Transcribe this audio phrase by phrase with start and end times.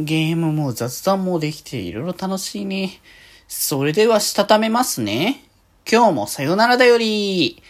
[0.00, 3.00] ゲームも雑談もできていろいろ楽しいね。
[3.48, 5.42] それではしたためますね。
[5.90, 7.60] 今日もさよならだより。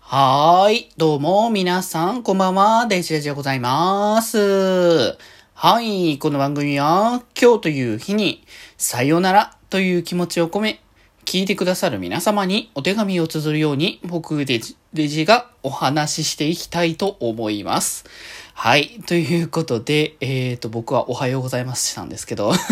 [0.00, 0.90] はーい。
[0.96, 2.86] どうも、皆さん、こんばんは。
[2.86, 5.18] デジェジでございます。
[5.52, 6.18] はい。
[6.18, 8.46] この番組は、今日という日に、
[8.78, 10.80] さよならという気持ちを込め、
[11.26, 18.04] 聞いてくださる皆様にお手紙を綴るように、僕デジデジがお話ししていきたいと思います。
[18.56, 19.00] はい。
[19.06, 22.52] ということで、えっ、ー、と、僕はおはようございますしたんですけど。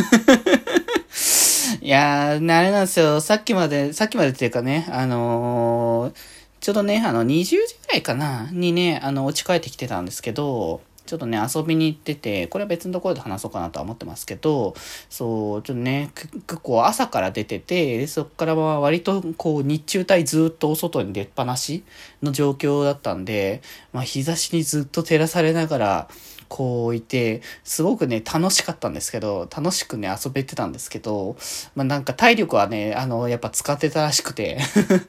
[1.83, 3.21] いやー、あれなんですよ。
[3.21, 6.15] さっきまで、さっきまでっていうかね、あのー、
[6.61, 10.81] ちょうどね、あの、20時ぐらいかな、にね、あの、落ち帰ってきてたんですけど、
[11.13, 14.73] ちょっとね、遊びに行ってて、これは別のところで話そうかなとは思ってますけど、
[15.11, 21.85] そう、ちょっとね、結構朝から出てて、そっからは割とこう日中帯ずっとお外に出っ放し
[22.23, 23.61] の状況だったんで、
[23.93, 26.09] まあ日差しにずっと照らされながら、
[26.49, 31.37] こういて、すごくね、楽しかったんですけど、楽しくね、遊べてたんですけど、
[31.75, 34.59] まあなんか体力はね、あの、やっぱ使ってたらしくて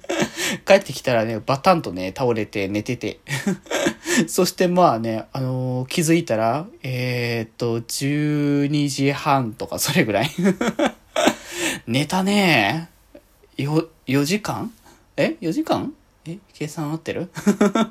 [0.68, 3.22] 帰ってきたらね、バタンとね、倒れて寝てて。
[4.28, 10.30] そしてまあね、あのー、気づいたら、えー、っと、12時半とかそれぐらい
[11.88, 12.90] 寝たね
[13.58, 14.72] よ、4時間？
[15.18, 15.94] え ?4 時間？
[16.26, 16.38] え？
[16.54, 17.30] 計算合ってる？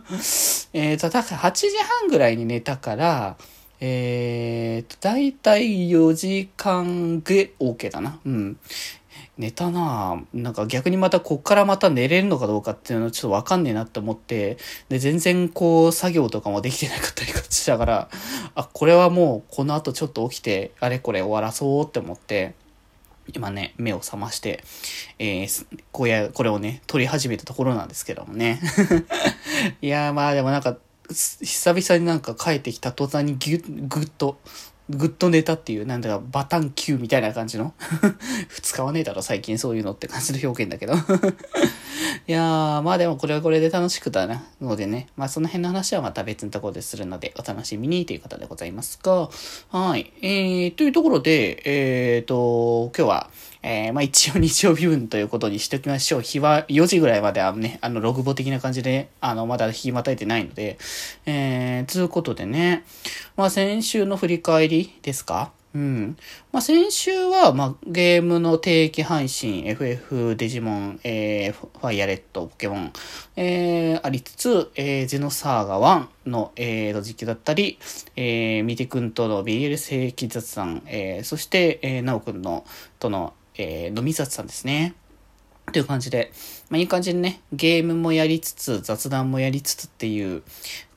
[0.73, 1.69] えっと、だから8時
[2.00, 3.37] 半ぐらいに寝たから、
[3.81, 8.19] えーと、だいたい4時間で OK だな。
[8.25, 8.56] うん。
[9.38, 18.08] 寝たななんか逆にまたこっからまた寝れるのかどうかっていうのはちょっとわかんねえなって思って、で、全然こう作業とかもできてなかったりしながら、
[18.54, 22.54] あ、これはもうこの後ちょっと起きて、あれこれ終わらそうって思って、
[23.34, 24.64] 今ね、目を覚まして、
[25.19, 28.60] えー、こうや、これをね、撮り始めたところなんですけどもね。
[29.80, 30.76] いやまあでもなんか、
[31.08, 34.38] 久々になんか帰ってきた途端にぎゅぐっと、
[34.96, 37.74] グッと寝たっていう、なんだかバタンキューみたいな感じの？
[38.62, 40.94] 使わねえだろ最近そういうのって感じの表現だけど。
[42.27, 44.44] いやー、まあでもこれはこれで楽しくだな。
[44.60, 49.28] のでね、まあその辺の話はまた別のところでするので、お楽しみにという方でございますが、
[49.70, 50.12] はい。
[50.22, 53.31] えー、というところで、えーと、今日は、
[53.62, 56.22] えー、まあ一応日曜日分ということにしておきましょう。
[56.22, 60.78] 日は4時ぐらいまではね、あの、ログボ的な感じで、あの、まだ日またいてないので、
[61.26, 62.84] えー、つうことでね、
[63.37, 66.16] まあ先週の振り返りですかうん。
[66.53, 72.93] まあ、先週は、まあ、ゲームの定期配信、FF、デジモン、えー、ファイアレット、ポケモン、
[73.37, 77.78] えー、ありつつ、えー、ゼノサーガ1の、えー、実況だったり、
[78.16, 82.66] えー、ミテくんとの BL 正規雑談、えー、そして、えー、ナオくんの、
[82.99, 84.94] との、えー、飲み雑談ですね。
[85.72, 86.32] という感じで、
[86.69, 90.43] まあ、いい感じにね、ゲームもやりつつ、雑談もやりつつっていう、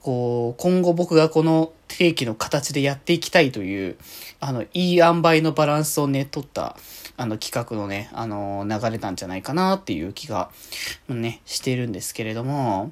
[0.05, 3.97] こう、今後僕がこの定期の形でやっていきたいという、
[4.39, 6.77] あの、いい塩梅のバランスをね、取った、
[7.17, 10.51] あの、企画のね、あの、流れなんじゃないかなっていう気が、
[11.09, 12.91] ね、してるんですけれども、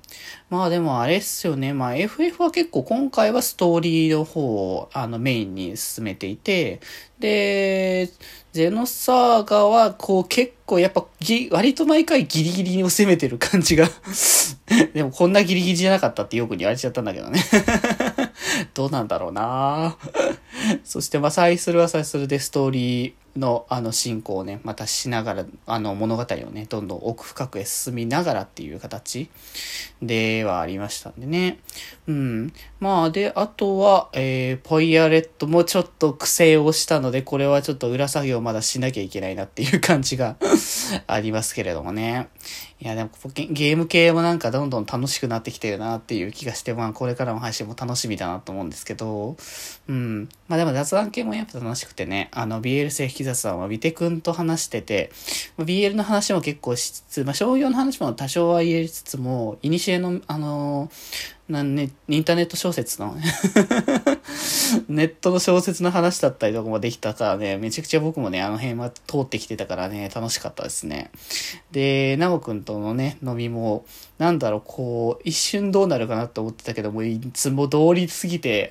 [0.50, 4.42] まあでもあれっすよね、まあ FF は結構今回はストーリーの方
[4.76, 6.82] を、あの、メインに進めていて、
[7.20, 8.10] で、
[8.54, 13.88] ゼノサーガは、こう結構やっぱぎ、割と毎回ギリギリを攻めてる感じが
[14.94, 17.42] でもこんなギリギリじゃなかったってよく言われちゃったんだけどね。
[18.74, 19.98] どうなんだろうな。
[20.84, 29.30] そしてまあ、再するは再するでストーリーのあの進行をね、またしながら、あの物語をね、どんどん奥深くへ進みながらっていう形
[30.02, 31.60] ではありましたんでね。
[32.08, 32.54] うん。
[32.80, 40.36] まあ、で、あとは、えー、ポイアレットもちょっと苦戦をしたので、これはちょっと裏作業まだしなきゃいけないなっていう感じが
[41.08, 42.28] ありますけれどもね。
[42.84, 49.38] いや、でもゲーム系もなんかどんどん楽しくなってきてるなっていう気がして、まあこれからの配信も楽しみだなと思うんですけど、
[49.88, 50.28] うん。
[50.50, 52.90] まあでも雑談系もやっぱ楽しくてね、あの BL
[53.24, 55.12] 正規雑談はビテ君と話してて、
[55.58, 63.18] BL の話も結構しつつ、まあ商業の話も多少は言えつつも、イニシエの、あのーなんね、インターネット小説の
[64.88, 71.12] ネットの小説の話だったりとかもできたからね、めちゃくちゃ僕もね、あの辺は通ってきてたからね、楽しかったですね。
[71.72, 73.86] で、なおくんとのね、飲みも、
[74.20, 78.70] なんだろう、こう、一瞬どうなるかなって思ってたけども、いつも通り過ぎて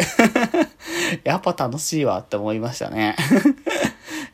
[1.25, 3.17] やっぱ楽しいわって思いましたね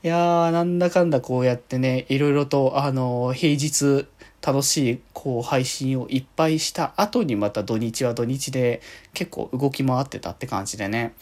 [0.03, 4.07] いやー、なんだかんだこうやってね、いろいろと、あの、平日、
[4.49, 8.81] 楽しい、こう、配信をいっぱいした後にまた土日は土日で
[9.13, 11.13] 結構動き回ってたって感じでね。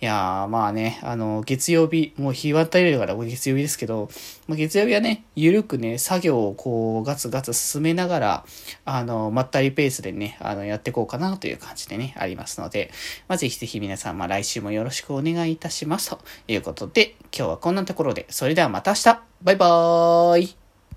[0.00, 4.10] いやー、まあね、あの、月曜日、もう日渡りだから月曜日ですけど、
[4.48, 8.44] まあ、月曜日はね、ゆるくね、作業をこう、ガツガツ進めながら、
[8.84, 12.90] あの、まったりペースでね、あの、やっていこうかなという感じでね、ありますので、
[13.28, 16.10] まあ、ぜひぜひ皆さん、まあ、来週もよろしくお願いいたします。
[16.10, 16.18] と
[16.48, 20.61] いうことで、今日はこんなところで、それではまた明日バイバーイ